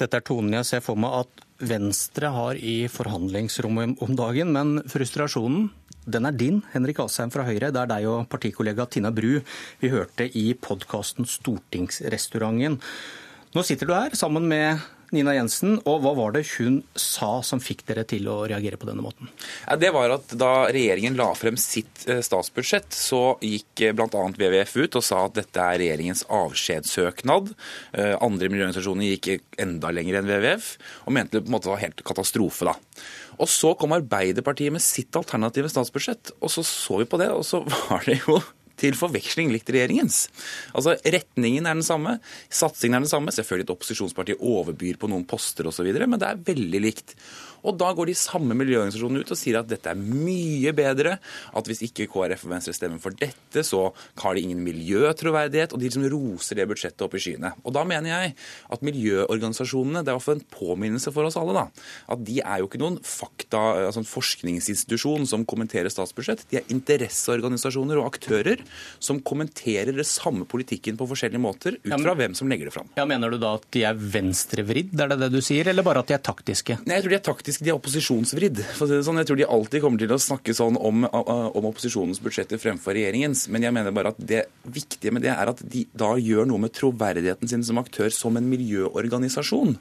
Dette 0.00 0.16
er 0.16 0.24
tonen 0.24 0.52
jeg 0.56 0.64
ser 0.66 0.80
for 0.80 0.96
meg 0.96 1.12
at 1.12 1.46
Venstre 1.60 2.30
har 2.32 2.56
i 2.56 2.88
forhandlingsrommet 2.88 4.00
om 4.00 4.16
dagen, 4.16 4.52
men 4.52 4.80
frustrasjonen 4.88 5.68
den 6.10 6.24
er 6.26 6.32
din, 6.32 6.62
Henrik 6.72 6.98
Asheim 7.04 7.30
fra 7.30 7.44
Høyre. 7.44 7.68
Det 7.70 7.76
er 7.82 7.86
deg 7.86 8.06
og 8.08 8.28
partikollega 8.32 8.86
Tina 8.88 9.10
Bru 9.12 9.42
vi 9.82 9.90
hørte 9.92 10.24
i 10.34 10.54
podkasten 10.54 11.28
Stortingsrestauranten. 11.28 12.80
Nå 13.50 13.62
sitter 13.66 13.88
du 13.88 13.94
her 13.96 14.14
sammen 14.14 14.44
med 14.46 14.78
Nina 15.10 15.32
Jensen, 15.34 15.80
og 15.90 16.04
hva 16.04 16.12
var 16.14 16.34
det 16.36 16.44
hun 16.52 16.76
sa 16.94 17.40
som 17.42 17.58
fikk 17.62 17.82
dere 17.88 18.04
til 18.06 18.28
å 18.30 18.44
reagere 18.46 18.78
på 18.78 18.86
denne 18.86 19.02
måten? 19.02 19.30
Det 19.82 19.90
var 19.94 20.14
at 20.14 20.30
Da 20.38 20.68
regjeringen 20.70 21.16
la 21.18 21.32
frem 21.34 21.58
sitt 21.58 22.04
eh, 22.06 22.20
statsbudsjett, 22.22 22.94
så 22.94 23.34
gikk 23.42 23.82
eh, 23.88 23.94
bl.a. 23.96 24.06
WWF 24.06 24.76
ut 24.78 25.00
og 25.00 25.02
sa 25.02 25.24
at 25.26 25.34
dette 25.40 25.64
er 25.64 25.82
regjeringens 25.82 26.22
avskjedssøknad. 26.30 27.50
Eh, 27.98 28.14
andre 28.22 28.52
miljøorganisasjoner 28.52 29.16
gikk 29.16 29.58
enda 29.58 29.90
lenger 29.94 30.20
enn 30.20 30.30
WWF 30.30 30.70
og 31.08 31.16
mente 31.18 31.38
det 31.38 31.44
på 31.48 31.50
en 31.50 31.58
måte 31.58 31.72
var 31.72 31.82
helt 31.82 32.06
katastrofe. 32.06 32.70
da. 32.70 32.76
Og 33.42 33.50
Så 33.50 33.74
kom 33.80 33.98
Arbeiderpartiet 33.98 34.70
med 34.70 34.84
sitt 34.84 35.16
alternative 35.18 35.72
statsbudsjett, 35.74 36.36
og 36.38 36.54
så 36.54 36.62
så 36.62 37.02
vi 37.02 37.10
på 37.10 37.18
det, 37.18 37.32
og 37.34 37.42
så 37.42 37.64
var 37.90 38.06
det 38.06 38.20
jo 38.22 38.38
til 38.80 38.96
forveksling 38.98 39.52
likt 39.54 39.70
regjeringens. 39.72 40.24
Altså, 40.74 40.96
Retningen 41.04 41.68
er 41.68 41.78
den 41.78 41.86
samme, 41.86 42.18
satsingen 42.48 42.98
er 42.98 43.06
den 43.06 43.12
samme. 43.12 43.34
Selvfølgelig 43.34 43.68
et 43.68 43.76
opposisjonsparti 43.76 44.38
overbyr 44.40 44.98
på 45.00 45.10
noen 45.12 45.26
poster 45.28 45.68
osv., 45.70 45.86
men 46.00 46.18
det 46.20 46.28
er 46.28 46.44
veldig 46.50 46.84
likt. 46.88 47.16
Og 47.66 47.76
da 47.80 47.90
går 47.96 48.10
de 48.10 48.16
samme 48.16 48.56
miljøorganisasjonene 48.56 49.24
ut 49.24 49.32
og 49.34 49.38
sier 49.38 49.58
at 49.60 49.68
dette 49.68 49.90
er 49.92 49.98
mye 50.00 50.72
bedre, 50.76 51.16
at 51.20 51.68
hvis 51.68 51.82
ikke 51.86 52.08
KrF 52.10 52.46
og 52.46 52.54
Venstre 52.54 52.74
stemmer 52.76 53.02
for 53.02 53.16
dette, 53.20 53.64
så 53.66 53.90
har 54.22 54.36
de 54.36 54.44
ingen 54.46 54.62
miljøtroverdighet, 54.64 55.74
og 55.74 55.80
de 55.80 55.88
liksom 55.88 56.06
roser 56.12 56.60
det 56.60 56.68
budsjettet 56.70 57.04
opp 57.04 57.16
i 57.16 57.22
skyene. 57.22 57.52
Og 57.64 57.74
da 57.76 57.84
mener 57.88 58.12
jeg 58.12 58.34
at 58.72 58.86
miljøorganisasjonene, 58.86 60.04
det 60.06 60.14
er 60.14 60.20
i 60.20 60.36
en 60.36 60.44
påminnelse 60.54 61.12
for 61.14 61.28
oss 61.28 61.38
alle, 61.40 61.56
da, 61.56 61.66
at 62.14 62.24
de 62.26 62.40
er 62.40 62.62
jo 62.62 62.70
ikke 62.70 62.80
noen 62.82 63.00
fakta, 63.04 63.62
altså 63.90 64.04
en 64.04 64.08
forskningsinstitusjon 64.08 65.28
som 65.28 65.46
kommenterer 65.48 65.92
statsbudsjett. 65.92 66.46
De 66.50 66.60
er 66.60 66.72
interesseorganisasjoner 66.72 68.00
og 68.00 68.08
aktører 68.14 68.64
som 68.98 69.20
kommenterer 69.24 69.92
det 69.96 70.06
samme 70.08 70.46
politikken 70.48 70.98
på 71.00 71.08
forskjellige 71.10 71.42
måter, 71.42 71.78
ut 71.82 71.94
fra 71.94 72.14
hvem 72.18 72.36
som 72.38 72.50
legger 72.50 72.70
det 72.70 72.74
fram. 72.74 72.90
Ja, 72.98 73.06
Mener 73.10 73.32
du 73.32 73.40
da 73.42 73.54
at 73.58 73.66
de 73.74 73.82
er 73.88 73.98
venstrevridd, 73.98 74.94
er 75.00 75.12
det 75.12 75.18
det 75.24 75.30
du 75.34 75.40
sier, 75.44 75.68
eller 75.70 75.86
bare 75.86 76.04
at 76.04 76.10
de 76.10 76.16
er 76.16 76.22
taktiske? 76.24 76.78
Nei, 76.84 76.98
jeg 76.98 77.06
tror 77.06 77.14
de 77.14 77.18
er 77.18 77.26
taktiske, 77.30 77.66
de 77.66 77.72
er 77.72 77.78
opposisjonsvridd. 77.78 78.62
Sånn. 78.78 79.20
Jeg 79.20 79.28
tror 79.28 79.40
de 79.40 79.48
alltid 79.56 79.84
kommer 79.84 80.02
til 80.02 80.14
å 80.14 80.20
snakke 80.20 80.54
sånn 80.56 80.78
om, 80.80 81.06
om 81.10 81.70
opposisjonens 81.70 82.22
budsjetter 82.22 82.60
fremfor 82.62 82.96
regjeringens. 82.96 83.46
Men 83.52 83.66
jeg 83.66 83.76
mener 83.76 83.94
bare 83.96 84.14
at 84.14 84.20
det 84.20 84.44
viktige 84.64 85.14
med 85.14 85.26
det 85.26 85.32
er 85.34 85.52
at 85.52 85.64
de 85.72 85.86
da 85.96 86.12
gjør 86.20 86.48
noe 86.50 86.62
med 86.62 86.74
troverdigheten 86.76 87.50
sin 87.50 87.66
som 87.66 87.80
aktør 87.82 88.12
som 88.14 88.38
en 88.38 88.48
miljøorganisasjon. 88.50 89.76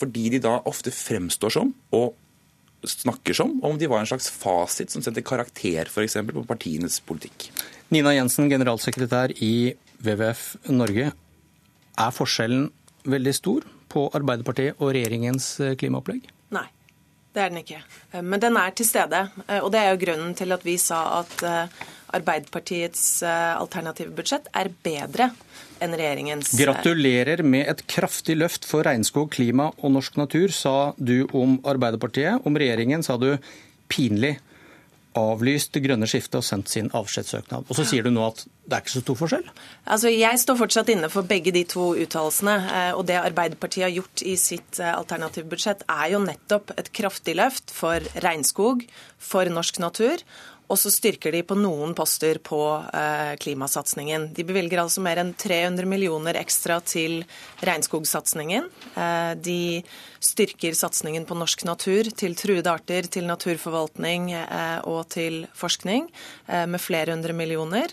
Fordi 0.00 0.28
de 0.34 0.42
da 0.44 0.58
ofte 0.68 0.92
fremstår 0.94 1.54
som, 1.54 1.72
og 1.94 2.12
snakker 2.84 3.36
som, 3.36 3.56
om 3.64 3.78
de 3.78 3.88
var 3.88 4.02
en 4.02 4.08
slags 4.08 4.28
fasit 4.30 4.92
som 4.92 5.02
setter 5.04 5.24
karakter 5.24 5.88
f.eks. 5.88 6.18
på 6.28 6.44
partienes 6.48 7.00
politikk. 7.06 7.48
Nina 7.94 8.10
Jensen, 8.10 8.48
generalsekretær 8.50 9.30
i 9.44 9.70
WWF 10.02 10.56
Norge. 10.74 11.12
Er 11.94 12.14
forskjellen 12.14 12.64
veldig 13.06 13.34
stor 13.36 13.66
på 13.92 14.08
Arbeiderpartiet 14.18 14.80
og 14.82 14.96
regjeringens 14.96 15.52
klimaopplegg? 15.78 16.24
Nei, 16.56 16.64
det 17.36 17.44
er 17.44 17.52
den 17.52 17.60
ikke. 17.60 17.82
Men 18.18 18.42
den 18.42 18.58
er 18.58 18.74
til 18.74 18.88
stede. 18.88 19.20
Og 19.60 19.70
det 19.70 19.82
er 19.82 19.92
jo 19.92 20.00
grunnen 20.02 20.32
til 20.34 20.56
at 20.56 20.66
vi 20.66 20.74
sa 20.82 21.20
at 21.20 21.44
Arbeiderpartiets 22.14 23.22
alternative 23.26 24.10
budsjett 24.16 24.48
er 24.58 24.72
bedre 24.86 25.28
enn 25.82 25.94
regjeringens. 25.94 26.50
Gratulerer 26.58 27.44
med 27.46 27.70
et 27.70 27.84
kraftig 27.90 28.40
løft 28.40 28.66
for 28.66 28.86
regnskog, 28.86 29.30
klima 29.34 29.68
og 29.76 29.94
norsk 29.94 30.18
natur, 30.18 30.50
sa 30.50 30.94
du 30.98 31.28
om 31.30 31.60
Arbeiderpartiet. 31.62 32.42
Om 32.42 32.58
regjeringen 32.58 33.06
sa 33.06 33.20
du 33.22 33.36
pinlig 33.86 34.34
avlyst 35.18 35.74
det 35.74 35.84
grønne 35.84 36.08
skiftet 36.10 36.40
og 36.40 36.46
sendt 36.46 36.72
sin 36.72 36.90
avskjedssøknad. 36.94 37.68
Og 37.68 37.78
så 37.78 37.86
sier 37.88 38.06
du 38.06 38.10
nå 38.14 38.24
at 38.26 38.44
det 38.64 38.76
er 38.76 38.84
ikke 38.84 38.94
så 38.94 39.02
stor 39.04 39.18
forskjell? 39.20 39.48
Altså, 39.84 40.10
Jeg 40.10 40.40
står 40.40 40.56
fortsatt 40.56 40.90
inne 40.94 41.10
for 41.12 41.28
begge 41.28 41.52
de 41.54 41.64
to 41.68 41.90
uttalelsene. 42.00 42.56
Og 42.96 43.04
det 43.08 43.18
Arbeiderpartiet 43.20 43.86
har 43.86 43.94
gjort 43.94 44.24
i 44.24 44.36
sitt 44.40 44.80
alternative 44.80 45.50
budsjett, 45.52 45.84
er 45.88 46.14
jo 46.14 46.22
nettopp 46.24 46.72
et 46.78 46.90
kraftig 46.96 47.36
løft 47.36 47.74
for 47.74 48.00
regnskog, 48.24 48.86
for 49.20 49.48
norsk 49.52 49.82
natur. 49.84 50.24
Og 50.72 50.78
så 50.80 50.88
styrker 50.92 51.34
de 51.34 51.42
på 51.44 51.56
noen 51.58 51.92
poster 51.96 52.38
på 52.42 52.60
eh, 52.88 53.34
klimasatsingen. 53.40 54.30
De 54.36 54.46
bevilger 54.48 54.80
altså 54.80 55.02
mer 55.04 55.20
enn 55.20 55.34
300 55.36 55.88
millioner 55.88 56.38
ekstra 56.40 56.78
til 56.80 57.20
regnskogsatsingen. 57.64 58.70
Eh, 58.96 59.32
de 59.44 59.58
styrker 60.24 60.72
satsingen 60.72 61.26
på 61.28 61.36
norsk 61.36 61.66
natur, 61.68 62.08
til 62.16 62.36
truede 62.40 62.72
arter, 62.72 63.04
til 63.12 63.28
naturforvaltning 63.28 64.30
eh, 64.38 64.78
og 64.88 65.04
til 65.12 65.42
forskning 65.52 66.08
med 66.48 66.80
flere 66.80 67.12
hundre 67.12 67.34
millioner. 67.36 67.92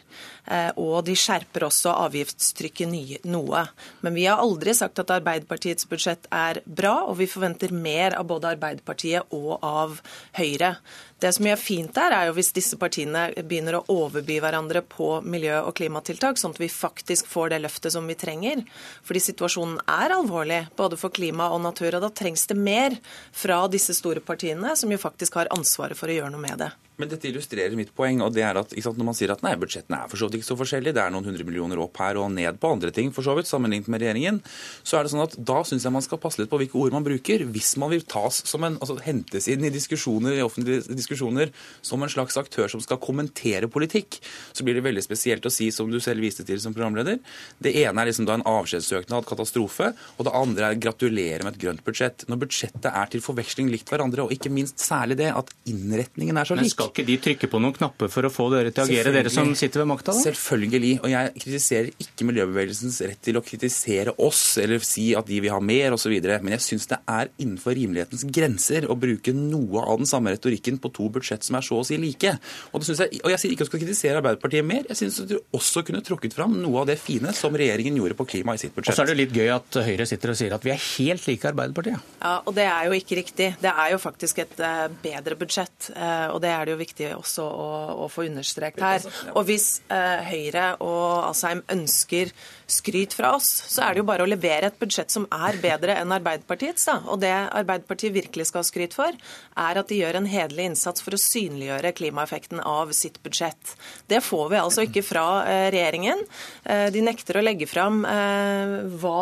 Og 0.79 1.03
de 1.05 1.13
skjerper 1.15 1.63
også 1.67 1.93
avgiftstrykket 2.07 3.25
noe. 3.29 3.61
Men 4.03 4.15
vi 4.17 4.25
har 4.25 4.41
aldri 4.41 4.73
sagt 4.75 4.99
at 4.99 5.13
Arbeiderpartiets 5.13 5.87
budsjett 5.89 6.27
er 6.33 6.59
bra, 6.65 7.05
og 7.07 7.19
vi 7.21 7.29
forventer 7.29 7.71
mer 7.75 8.17
av 8.17 8.27
både 8.31 8.55
Arbeiderpartiet 8.55 9.31
og 9.37 9.61
av 9.63 9.99
Høyre. 10.39 10.73
Det 11.21 11.29
som 11.35 11.45
gjør 11.45 11.59
fint 11.61 11.93
der, 11.93 12.13
er 12.17 12.29
jo 12.29 12.33
hvis 12.33 12.49
disse 12.55 12.77
partiene 12.81 13.27
begynner 13.45 13.77
å 13.77 13.83
overby 13.93 14.39
hverandre 14.41 14.81
på 14.81 15.19
miljø- 15.21 15.61
og 15.61 15.75
klimatiltak, 15.77 16.39
sånn 16.41 16.55
at 16.55 16.61
vi 16.63 16.69
faktisk 16.73 17.29
får 17.29 17.53
det 17.53 17.59
løftet 17.61 17.93
som 17.93 18.09
vi 18.09 18.17
trenger. 18.17 18.63
Fordi 19.05 19.21
situasjonen 19.27 19.77
er 19.85 20.15
alvorlig, 20.15 20.63
både 20.79 20.97
for 20.97 21.13
klima 21.13 21.51
og 21.53 21.61
natur. 21.67 21.93
Og 21.93 22.07
da 22.07 22.09
trengs 22.09 22.47
det 22.49 22.57
mer 22.57 22.97
fra 23.37 23.61
disse 23.69 23.93
store 23.93 24.23
partiene, 24.25 24.73
som 24.75 24.89
jo 24.89 24.97
faktisk 25.01 25.37
har 25.37 25.51
ansvaret 25.53 25.99
for 25.99 26.09
å 26.09 26.17
gjøre 26.17 26.33
noe 26.33 26.41
med 26.41 26.57
det. 26.65 26.71
Men 27.01 27.09
dette 27.09 27.29
illustrerer 27.31 27.73
mitt 27.77 27.93
poeng. 27.97 28.21
og 28.21 28.35
det 28.35 28.43
er 28.45 28.59
at 28.59 28.75
sant, 28.77 28.97
Når 28.99 29.07
man 29.07 29.17
sier 29.17 29.31
at 29.33 29.41
nei, 29.41 29.55
budsjettene 29.57 30.03
er 30.03 30.09
for 30.11 30.21
så 30.21 30.27
vidt 30.29 30.41
ikke 30.41 30.51
så 30.51 30.57
forskjellige, 30.59 30.93
det 30.93 31.01
er 31.01 31.13
noen 31.13 31.25
hundre 31.25 31.45
millioner 31.47 31.81
opp 31.81 31.97
her 31.97 32.19
og 32.21 32.29
ned 32.35 32.59
på 32.61 32.73
andre 32.75 32.91
ting 32.93 33.09
for 33.15 33.25
så 33.25 33.33
vidt, 33.37 33.49
sammenlignet 33.49 33.89
med 33.89 34.03
regjeringen, 34.03 34.41
så 34.85 34.99
er 34.99 35.07
det 35.07 35.13
sånn 35.13 35.23
at 35.23 35.33
da 35.37 35.61
syns 35.65 35.87
jeg 35.87 35.95
man 35.95 36.05
skal 36.05 36.21
passe 36.21 36.41
litt 36.41 36.51
på 36.51 36.59
hvilke 36.61 36.77
ord 36.77 36.93
man 36.93 37.05
bruker. 37.05 37.45
Hvis 37.55 37.73
man 37.81 37.89
vil 37.93 38.05
tas 38.05 38.43
som 38.47 38.67
en, 38.67 38.77
altså 38.77 38.99
hentes 39.01 39.49
inn 39.51 39.65
i 39.65 39.73
diskusjoner, 39.73 40.37
i 40.37 40.45
offentlige 40.45 40.85
diskusjoner 40.93 41.49
som 41.81 42.03
en 42.03 42.11
slags 42.11 42.37
aktør 42.37 42.69
som 42.71 42.83
skal 42.83 43.01
kommentere 43.01 43.71
politikk, 43.71 44.19
så 44.53 44.67
blir 44.67 44.77
det 44.77 44.85
veldig 44.85 45.05
spesielt 45.05 45.47
å 45.47 45.53
si, 45.53 45.71
som 45.73 45.89
du 45.89 45.99
selv 46.03 46.21
viste 46.21 46.45
til 46.45 46.61
som 46.61 46.75
programleder, 46.75 47.17
det 47.63 47.73
ene 47.81 48.03
er 48.03 48.11
liksom 48.11 48.29
da 48.29 48.37
en 48.37 48.45
avskjedssøknad, 48.45 49.25
katastrofe, 49.29 49.91
og 50.17 50.27
det 50.27 50.35
andre 50.37 50.69
er 50.69 50.81
gratulere 50.81 51.45
med 51.47 51.55
et 51.55 51.63
grønt 51.65 51.85
budsjett. 51.87 52.27
Når 52.29 52.43
budsjettet 52.45 52.91
er 52.91 53.11
til 53.11 53.23
forveksling 53.25 53.71
likt 53.73 53.89
hverandre, 53.89 54.27
og 54.27 54.35
ikke 54.35 54.53
minst 54.53 54.81
særlig 54.83 55.17
det 55.21 55.31
at 55.33 55.51
innretningen 55.69 56.37
er 56.37 56.47
så 56.47 56.57
lik 56.59 56.75
ikke 56.91 57.05
de 57.07 57.17
trykke 57.23 57.49
på 57.51 57.61
noen 57.63 57.75
knapper 57.75 58.11
for 58.11 58.27
å 58.27 58.31
få 58.33 58.49
dere 58.53 58.73
til 58.73 58.83
å 58.83 58.87
agere, 58.89 59.13
dere 59.15 59.31
som 59.33 59.49
sitter 59.57 59.83
ved 59.83 59.91
makta? 59.93 60.15
Selvfølgelig. 60.17 60.93
Og 61.01 61.11
jeg 61.13 61.33
kritiserer 61.37 61.91
ikke 62.05 62.27
miljøbevegelsens 62.29 62.99
rett 63.07 63.21
til 63.25 63.39
å 63.39 63.43
kritisere 63.45 64.15
oss 64.21 64.43
eller 64.61 64.83
si 64.85 65.11
at 65.17 65.27
de 65.29 65.39
vil 65.43 65.53
ha 65.53 65.59
mer 65.63 65.95
osv. 65.95 66.13
Men 66.31 66.55
jeg 66.57 66.65
syns 66.67 66.89
det 66.91 66.99
er 67.09 67.31
innenfor 67.41 67.75
rimelighetens 67.77 68.25
grenser 68.29 68.87
å 68.91 68.97
bruke 68.99 69.33
noe 69.35 69.85
av 69.85 70.01
den 70.01 70.09
samme 70.09 70.33
retorikken 70.35 70.79
på 70.81 70.91
to 70.95 71.09
budsjett 71.13 71.45
som 71.47 71.57
er 71.59 71.65
så 71.65 71.79
å 71.81 71.87
si 71.87 71.99
like. 72.01 72.35
Og, 72.71 72.85
jeg, 72.85 73.21
og 73.23 73.33
jeg 73.33 73.41
sier 73.41 73.55
ikke 73.55 73.65
at 73.65 73.69
du 73.69 73.73
skal 73.73 73.83
kritisere 73.85 74.21
Arbeiderpartiet 74.21 74.67
mer, 74.67 74.85
jeg 74.91 74.99
syns 74.99 75.21
du 75.29 75.37
også 75.55 75.85
kunne 75.87 76.03
trukket 76.05 76.35
fram 76.37 76.57
noe 76.61 76.83
av 76.83 76.89
det 76.91 76.97
fine 77.01 77.33
som 77.37 77.55
regjeringen 77.57 77.97
gjorde 77.97 78.17
på 78.19 78.27
klima 78.35 78.55
i 78.57 78.61
sitt 78.61 78.75
budsjett. 78.75 78.93
Og 78.93 78.99
så 78.99 79.05
er 79.05 79.11
det 79.13 79.19
litt 79.23 79.35
gøy 79.35 79.51
at 79.55 79.79
Høyre 79.87 80.07
sitter 80.09 80.33
og 80.33 80.39
sier 80.39 80.55
at 80.55 80.65
vi 80.65 80.73
er 80.73 80.81
helt 80.81 81.27
like 81.29 81.51
Arbeiderpartiet. 81.51 82.11
Ja, 82.21 82.35
og 82.45 82.55
det 82.57 82.67
er 82.67 82.89
jo 82.89 82.97
ikke 82.97 83.19
riktig. 83.21 83.49
Det 83.61 83.71
er 83.71 83.93
jo 83.93 84.01
faktisk 84.01 84.43
et 84.43 84.59
uh, 84.61 84.87
bedre 85.03 85.37
budsjett, 85.39 85.91
uh, 85.95 86.33
og 86.35 86.41
det 86.43 86.51
er 86.53 86.67
det 86.67 86.75
jo 86.75 86.80
viktig 86.81 87.11
også 87.15 87.45
å, 87.45 87.69
å 88.05 88.09
få 88.11 88.25
understreket 88.27 88.83
her. 88.83 89.05
Og 89.35 89.45
hvis 89.49 89.81
eh, 89.91 90.23
Høyre 90.27 90.65
og 90.83 91.29
Asheim 91.29 91.63
ønsker 91.71 92.31
skryt 92.71 93.15
fra 93.17 93.33
oss, 93.35 93.49
så 93.67 93.83
er 93.83 93.93
det 93.93 94.01
jo 94.01 94.07
bare 94.07 94.25
å 94.25 94.29
levere 94.29 94.69
et 94.69 94.79
budsjett 94.79 95.11
som 95.11 95.27
er 95.33 95.57
bedre 95.61 95.97
enn 95.99 96.13
Arbeiderpartiets. 96.15 96.87
Da. 96.87 96.97
Og 97.11 97.19
det 97.23 97.31
Arbeiderpartiet 97.31 98.15
virkelig 98.15 98.47
skal 98.49 98.63
ha 98.63 98.67
skryt 98.67 98.95
for, 98.95 99.15
er 99.59 99.81
at 99.81 99.91
de 99.91 99.99
gjør 99.99 100.21
en 100.21 100.29
hederlig 100.29 100.69
innsats 100.71 101.03
for 101.03 101.15
å 101.15 101.21
synliggjøre 101.21 101.93
klimaeffekten 101.97 102.63
av 102.63 102.93
sitt 102.95 103.19
budsjett. 103.25 103.75
Det 104.11 104.21
får 104.23 104.53
vi 104.53 104.61
altså 104.61 104.87
ikke 104.87 105.03
fra 105.05 105.25
eh, 105.49 105.67
regjeringen. 105.73 106.23
Eh, 106.63 106.87
de 106.93 107.03
nekter 107.05 107.39
å 107.39 107.45
legge 107.45 107.67
fram 107.69 108.01
hva 108.01 109.21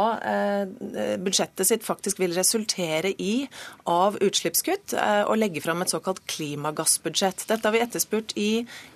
budsjettet 1.20 1.68
sitt 1.68 1.84
faktisk 1.86 2.20
vil 2.22 2.34
resultere 2.36 3.12
i 3.22 3.48
av 3.90 4.18
utslippskutt, 4.24 4.94
og 5.28 5.40
legge 5.40 5.62
fram 5.64 5.84
et 5.84 5.92
såkalt 5.92 6.22
klimagassbudsjett. 6.30 7.39
Dette 7.48 7.68
har 7.68 7.76
vi 7.76 7.82
etterspurt 7.84 8.34
i 8.36 8.50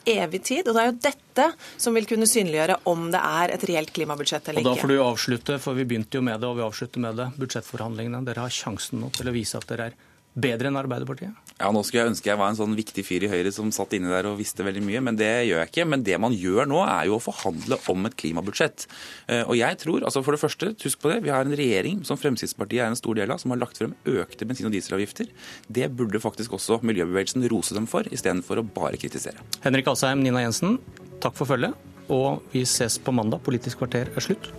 evig 0.05 0.43
tid. 0.43 0.67
Og 0.67 0.75
det 0.75 0.83
er 0.83 0.89
jo 0.91 0.97
dette 1.07 1.47
som 1.77 1.95
vil 1.95 2.07
kunne 2.09 2.27
synliggjøre 2.29 2.81
om 2.91 3.09
det 3.13 3.21
er 3.21 3.55
et 3.55 3.67
reelt 3.69 3.93
klimabudsjett 3.95 4.49
eller 4.49 4.63
ikke. 4.63 4.73
Og 4.73 4.79
Da 4.79 4.81
får 4.81 4.93
du 4.93 5.03
avslutte, 5.03 5.59
for 5.63 5.77
vi 5.79 5.87
begynte 5.87 6.19
jo 6.19 6.25
med 6.25 6.41
det, 6.41 6.49
og 6.49 6.59
vi 6.59 6.65
avslutter 6.67 7.03
med 7.03 7.21
det. 7.21 7.29
Budsjettforhandlingene. 7.39 8.23
Dere 8.27 8.47
har 8.47 8.53
sjansen 8.53 9.03
nå 9.03 9.13
til 9.15 9.31
å 9.31 9.35
vise 9.35 9.59
at 9.59 9.69
dere 9.71 9.91
er 9.91 10.01
bedre 10.33 10.69
enn 10.69 10.77
Arbeiderpartiet? 10.79 11.33
Ja, 11.59 11.69
Nå 11.73 11.83
skulle 11.85 12.03
jeg 12.03 12.13
ønske 12.13 12.31
jeg 12.31 12.39
var 12.39 12.49
en 12.49 12.57
sånn 12.57 12.73
viktig 12.77 13.03
fyr 13.05 13.25
i 13.27 13.29
Høyre 13.31 13.51
som 13.53 13.69
satt 13.73 13.93
inni 13.95 14.09
der 14.11 14.27
og 14.29 14.39
visste 14.39 14.65
veldig 14.65 14.81
mye, 14.83 15.01
men 15.05 15.19
det 15.19 15.29
gjør 15.47 15.61
jeg 15.61 15.69
ikke. 15.69 15.85
Men 15.89 16.05
det 16.05 16.17
man 16.21 16.35
gjør 16.35 16.69
nå, 16.69 16.79
er 16.83 17.07
jo 17.09 17.19
å 17.19 17.23
forhandle 17.23 17.77
om 17.93 18.09
et 18.09 18.17
klimabudsjett. 18.19 18.87
Eh, 19.27 19.43
og 19.43 19.55
jeg 19.59 19.79
tror, 19.83 20.07
altså 20.07 20.23
for 20.25 20.35
det 20.35 20.41
første, 20.41 20.73
husk 20.83 21.03
på 21.03 21.13
det, 21.13 21.21
vi 21.27 21.33
har 21.33 21.45
en 21.45 21.57
regjering 21.57 22.01
som 22.07 22.19
Fremskrittspartiet 22.19 22.83
er 22.83 22.89
en 22.91 22.99
stor 22.99 23.19
del 23.19 23.33
av, 23.33 23.41
som 23.43 23.53
har 23.53 23.61
lagt 23.61 23.79
frem 23.79 23.95
økte 24.09 24.49
bensin- 24.49 24.69
og 24.69 24.75
dieselavgifter. 24.75 25.29
Det 25.69 25.91
burde 25.93 26.21
faktisk 26.23 26.57
også 26.57 26.81
miljøbevegelsen 26.81 27.45
rose 27.53 27.77
dem 27.77 27.87
for, 27.89 28.09
istedenfor 28.09 28.61
å 28.61 28.67
bare 28.75 28.99
kritisere. 29.01 29.45
Henrik 29.63 29.93
Asheim, 29.93 30.25
Nina 30.25 30.43
Jensen, 30.45 30.79
takk 31.23 31.37
for 31.37 31.49
følget. 31.49 31.77
Og 32.11 32.43
vi 32.51 32.65
ses 32.67 32.97
på 32.99 33.13
mandag. 33.15 33.39
Politisk 33.45 33.79
kvarter 33.79 34.09
er 34.11 34.23
slutt. 34.25 34.49